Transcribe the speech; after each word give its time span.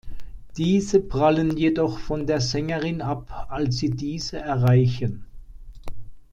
Diese 0.57 0.99
prallen 0.99 1.55
jedoch 1.57 1.99
von 1.99 2.25
der 2.25 2.41
Sängerin 2.41 3.03
ab, 3.03 3.45
als 3.51 3.77
sie 3.77 3.91
diese 3.91 4.37
erreichen. 4.39 5.27